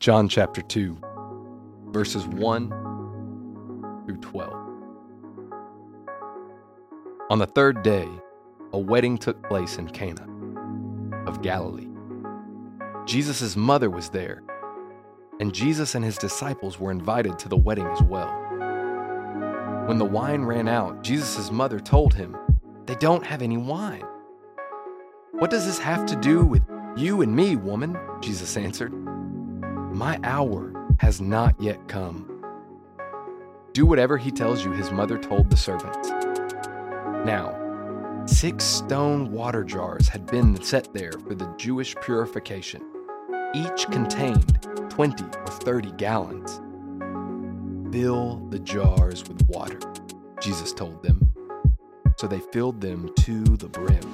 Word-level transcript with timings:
John 0.00 0.28
chapter 0.30 0.62
2, 0.62 0.96
verses 1.88 2.26
1 2.26 2.68
through 4.06 4.16
12. 4.16 4.52
On 7.28 7.38
the 7.38 7.46
third 7.46 7.82
day, 7.82 8.08
a 8.72 8.78
wedding 8.78 9.18
took 9.18 9.46
place 9.46 9.76
in 9.76 9.86
Cana 9.90 10.26
of 11.26 11.42
Galilee. 11.42 11.90
Jesus' 13.04 13.56
mother 13.56 13.90
was 13.90 14.08
there, 14.08 14.42
and 15.38 15.52
Jesus 15.52 15.94
and 15.94 16.02
his 16.02 16.16
disciples 16.16 16.80
were 16.80 16.90
invited 16.90 17.38
to 17.38 17.50
the 17.50 17.58
wedding 17.58 17.86
as 17.88 18.00
well. 18.00 18.30
When 19.84 19.98
the 19.98 20.06
wine 20.06 20.44
ran 20.44 20.66
out, 20.66 21.02
Jesus' 21.02 21.50
mother 21.50 21.78
told 21.78 22.14
him, 22.14 22.38
They 22.86 22.94
don't 22.94 23.26
have 23.26 23.42
any 23.42 23.58
wine. 23.58 24.06
What 25.32 25.50
does 25.50 25.66
this 25.66 25.78
have 25.78 26.06
to 26.06 26.16
do 26.16 26.46
with 26.46 26.62
you 26.96 27.20
and 27.20 27.36
me, 27.36 27.56
woman? 27.56 27.98
Jesus 28.22 28.56
answered. 28.56 28.94
My 29.90 30.20
hour 30.22 30.72
has 31.00 31.20
not 31.20 31.60
yet 31.60 31.88
come. 31.88 32.44
Do 33.72 33.84
whatever 33.84 34.16
he 34.16 34.30
tells 34.30 34.64
you, 34.64 34.70
his 34.70 34.92
mother 34.92 35.18
told 35.18 35.50
the 35.50 35.56
servants. 35.56 36.10
Now, 37.26 38.24
six 38.24 38.64
stone 38.64 39.32
water 39.32 39.64
jars 39.64 40.08
had 40.08 40.26
been 40.26 40.62
set 40.62 40.94
there 40.94 41.10
for 41.12 41.34
the 41.34 41.52
Jewish 41.56 41.96
purification. 41.96 42.82
Each 43.52 43.86
contained 43.90 44.62
20 44.90 45.24
or 45.24 45.46
30 45.46 45.90
gallons. 45.92 46.60
Fill 47.92 48.46
the 48.50 48.60
jars 48.60 49.26
with 49.26 49.44
water, 49.48 49.80
Jesus 50.40 50.72
told 50.72 51.02
them. 51.02 51.32
So 52.16 52.28
they 52.28 52.40
filled 52.52 52.80
them 52.80 53.10
to 53.22 53.42
the 53.42 53.68
brim. 53.68 54.04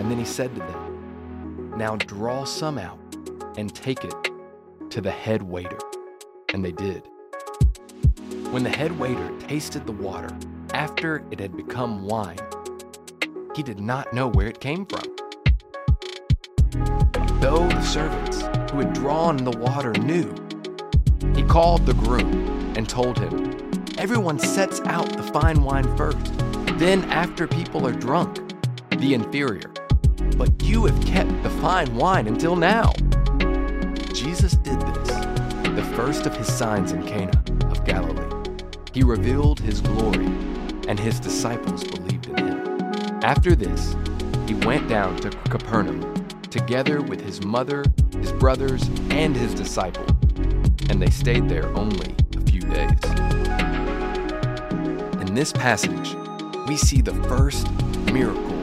And 0.00 0.10
then 0.10 0.18
he 0.18 0.26
said 0.26 0.54
to 0.54 0.60
them, 0.60 1.74
Now 1.78 1.96
draw 1.96 2.44
some 2.44 2.76
out 2.76 2.98
and 3.56 3.74
take 3.74 4.04
it 4.04 4.27
to 4.90 5.00
the 5.00 5.10
head 5.10 5.42
waiter. 5.42 5.78
And 6.52 6.64
they 6.64 6.72
did. 6.72 7.02
When 8.50 8.62
the 8.62 8.70
head 8.70 8.98
waiter 8.98 9.30
tasted 9.40 9.86
the 9.86 9.92
water 9.92 10.30
after 10.72 11.22
it 11.30 11.38
had 11.38 11.56
become 11.56 12.06
wine, 12.06 12.38
he 13.54 13.62
did 13.62 13.80
not 13.80 14.12
know 14.12 14.28
where 14.28 14.46
it 14.46 14.60
came 14.60 14.86
from. 14.86 15.02
Though 17.40 17.68
the 17.68 17.82
servants 17.82 18.42
who 18.72 18.78
had 18.80 18.92
drawn 18.94 19.36
the 19.36 19.56
water 19.58 19.92
knew, 19.92 20.34
he 21.34 21.42
called 21.42 21.84
the 21.86 21.94
groom 21.94 22.74
and 22.76 22.88
told 22.88 23.18
him, 23.18 23.54
Everyone 23.98 24.38
sets 24.38 24.80
out 24.82 25.08
the 25.16 25.22
fine 25.22 25.62
wine 25.62 25.96
first. 25.96 26.32
Then, 26.78 27.04
after 27.10 27.48
people 27.48 27.86
are 27.86 27.92
drunk, 27.92 28.38
the 28.90 29.14
inferior. 29.14 29.72
But 30.36 30.62
you 30.62 30.84
have 30.86 31.04
kept 31.04 31.42
the 31.42 31.50
fine 31.50 31.94
wine 31.96 32.28
until 32.28 32.54
now. 32.54 32.92
Jesus 34.12 34.52
did 34.52 34.80
this, 34.80 35.08
the 35.74 35.92
first 35.94 36.26
of 36.26 36.36
his 36.36 36.52
signs 36.52 36.92
in 36.92 37.06
Cana 37.06 37.42
of 37.70 37.84
Galilee. 37.84 38.54
He 38.92 39.02
revealed 39.02 39.60
his 39.60 39.80
glory, 39.80 40.26
and 40.88 40.98
his 40.98 41.20
disciples 41.20 41.84
believed 41.84 42.26
in 42.26 42.36
him. 42.38 42.80
After 43.22 43.54
this, 43.54 43.94
he 44.46 44.54
went 44.54 44.88
down 44.88 45.16
to 45.18 45.30
Capernaum 45.50 46.14
together 46.50 47.02
with 47.02 47.20
his 47.20 47.44
mother, 47.44 47.84
his 48.18 48.32
brothers, 48.32 48.88
and 49.10 49.36
his 49.36 49.54
disciple, 49.54 50.06
and 50.88 51.00
they 51.00 51.10
stayed 51.10 51.48
there 51.48 51.66
only 51.76 52.14
a 52.36 52.40
few 52.40 52.60
days. 52.62 53.04
In 55.20 55.34
this 55.34 55.52
passage, 55.52 56.16
we 56.66 56.76
see 56.76 57.02
the 57.02 57.14
first 57.28 57.70
miracle 58.12 58.62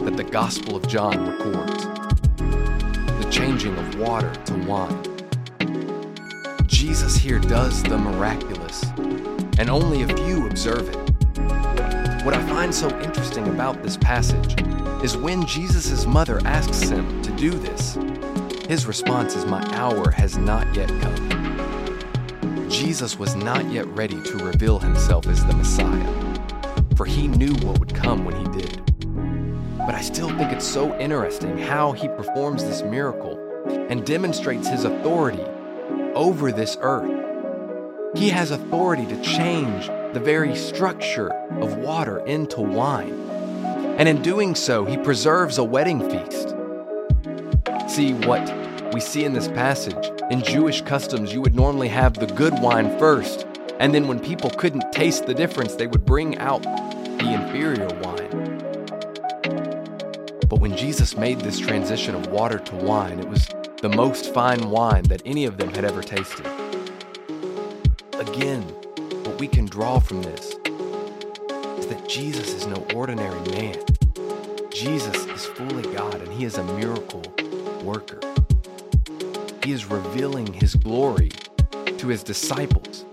that 0.00 0.16
the 0.16 0.24
Gospel 0.24 0.76
of 0.76 0.88
John 0.88 1.28
records 1.28 2.07
changing 3.38 3.76
of 3.78 4.00
water 4.00 4.34
to 4.46 4.54
wine. 4.64 5.00
Jesus 6.66 7.14
here 7.14 7.38
does 7.38 7.84
the 7.84 7.96
miraculous, 7.96 8.82
and 9.58 9.70
only 9.70 10.02
a 10.02 10.08
few 10.08 10.48
observe 10.48 10.88
it. 10.88 10.96
What 12.24 12.34
I 12.34 12.44
find 12.48 12.74
so 12.74 12.88
interesting 13.00 13.46
about 13.46 13.80
this 13.80 13.96
passage 13.96 14.60
is 15.04 15.16
when 15.16 15.46
Jesus' 15.46 16.04
mother 16.04 16.40
asks 16.44 16.80
him 16.80 17.22
to 17.22 17.30
do 17.36 17.50
this, 17.50 17.96
his 18.68 18.86
response 18.86 19.36
is, 19.36 19.46
My 19.46 19.62
hour 19.72 20.10
has 20.10 20.36
not 20.36 20.74
yet 20.74 20.88
come. 21.00 22.68
Jesus 22.68 23.20
was 23.20 23.36
not 23.36 23.70
yet 23.70 23.86
ready 23.86 24.20
to 24.20 24.36
reveal 24.38 24.80
himself 24.80 25.28
as 25.28 25.46
the 25.46 25.54
Messiah, 25.54 26.42
for 26.96 27.06
he 27.06 27.28
knew 27.28 27.54
what 27.64 27.78
would 27.78 27.94
come 27.94 28.24
when 28.24 28.34
he 28.34 28.60
did. 28.60 28.97
But 29.88 29.94
I 29.94 30.02
still 30.02 30.28
think 30.36 30.52
it's 30.52 30.66
so 30.66 30.94
interesting 30.98 31.56
how 31.56 31.92
he 31.92 32.08
performs 32.08 32.62
this 32.62 32.82
miracle 32.82 33.38
and 33.88 34.04
demonstrates 34.04 34.68
his 34.68 34.84
authority 34.84 35.42
over 36.14 36.52
this 36.52 36.76
earth. 36.82 37.10
He 38.14 38.28
has 38.28 38.50
authority 38.50 39.06
to 39.06 39.18
change 39.22 39.86
the 40.12 40.20
very 40.20 40.54
structure 40.54 41.30
of 41.62 41.78
water 41.78 42.18
into 42.26 42.60
wine. 42.60 43.14
And 43.98 44.06
in 44.06 44.20
doing 44.20 44.54
so, 44.54 44.84
he 44.84 44.98
preserves 44.98 45.56
a 45.56 45.64
wedding 45.64 46.00
feast. 46.10 46.54
See 47.88 48.12
what 48.12 48.92
we 48.92 49.00
see 49.00 49.24
in 49.24 49.32
this 49.32 49.48
passage. 49.48 50.10
In 50.30 50.42
Jewish 50.42 50.82
customs, 50.82 51.32
you 51.32 51.40
would 51.40 51.54
normally 51.54 51.88
have 51.88 52.12
the 52.12 52.26
good 52.26 52.52
wine 52.60 52.98
first, 52.98 53.46
and 53.80 53.94
then 53.94 54.06
when 54.06 54.20
people 54.20 54.50
couldn't 54.50 54.92
taste 54.92 55.24
the 55.24 55.32
difference, 55.32 55.76
they 55.76 55.86
would 55.86 56.04
bring 56.04 56.36
out 56.36 56.62
the 56.62 57.32
inferior 57.32 57.88
wine. 58.02 58.47
But 60.48 60.60
when 60.60 60.76
Jesus 60.76 61.16
made 61.16 61.40
this 61.40 61.58
transition 61.58 62.14
of 62.14 62.28
water 62.28 62.58
to 62.58 62.76
wine, 62.76 63.18
it 63.18 63.28
was 63.28 63.48
the 63.82 63.88
most 63.90 64.32
fine 64.32 64.70
wine 64.70 65.02
that 65.04 65.20
any 65.26 65.44
of 65.44 65.58
them 65.58 65.68
had 65.68 65.84
ever 65.84 66.02
tasted. 66.02 66.46
Again, 68.14 68.62
what 69.24 69.38
we 69.38 69.46
can 69.46 69.66
draw 69.66 69.98
from 69.98 70.22
this 70.22 70.56
is 71.78 71.86
that 71.88 72.08
Jesus 72.08 72.54
is 72.54 72.66
no 72.66 72.86
ordinary 72.94 73.40
man. 73.50 73.76
Jesus 74.70 75.26
is 75.26 75.44
fully 75.44 75.82
God 75.94 76.14
and 76.14 76.32
he 76.32 76.44
is 76.44 76.56
a 76.56 76.64
miracle 76.64 77.22
worker. 77.82 78.20
He 79.62 79.72
is 79.72 79.84
revealing 79.84 80.50
his 80.52 80.74
glory 80.76 81.30
to 81.98 82.08
his 82.08 82.22
disciples. 82.22 83.04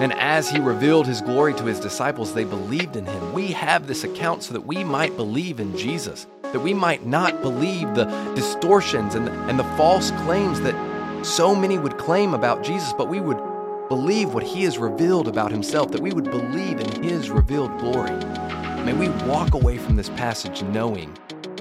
And 0.00 0.12
as 0.14 0.50
he 0.50 0.58
revealed 0.58 1.06
his 1.06 1.22
glory 1.22 1.54
to 1.54 1.64
his 1.64 1.80
disciples, 1.80 2.34
they 2.34 2.44
believed 2.44 2.96
in 2.96 3.06
him. 3.06 3.32
We 3.32 3.48
have 3.52 3.86
this 3.86 4.04
account 4.04 4.42
so 4.42 4.52
that 4.52 4.66
we 4.66 4.84
might 4.84 5.16
believe 5.16 5.58
in 5.58 5.76
Jesus, 5.76 6.26
that 6.52 6.60
we 6.60 6.74
might 6.74 7.06
not 7.06 7.42
believe 7.42 7.94
the 7.94 8.04
distortions 8.34 9.14
and 9.14 9.26
the, 9.26 9.32
and 9.48 9.58
the 9.58 9.64
false 9.76 10.10
claims 10.22 10.60
that 10.60 10.74
so 11.24 11.54
many 11.54 11.78
would 11.78 11.98
claim 11.98 12.34
about 12.34 12.62
Jesus, 12.62 12.92
but 12.92 13.08
we 13.08 13.20
would 13.20 13.38
believe 13.88 14.34
what 14.34 14.42
he 14.42 14.62
has 14.64 14.78
revealed 14.78 15.28
about 15.28 15.50
himself, 15.50 15.90
that 15.92 16.00
we 16.00 16.12
would 16.12 16.30
believe 16.30 16.80
in 16.80 17.02
his 17.02 17.30
revealed 17.30 17.78
glory. 17.78 18.16
May 18.84 18.92
we 18.94 19.08
walk 19.26 19.54
away 19.54 19.78
from 19.78 19.96
this 19.96 20.08
passage 20.10 20.62
knowing 20.62 21.16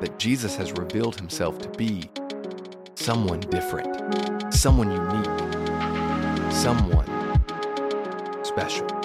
that 0.00 0.18
Jesus 0.18 0.56
has 0.56 0.72
revealed 0.72 1.16
himself 1.16 1.58
to 1.60 1.68
be 1.70 2.10
someone 2.94 3.40
different, 3.40 4.52
someone 4.52 4.90
unique, 4.90 6.52
someone 6.52 7.06
special. 8.42 8.95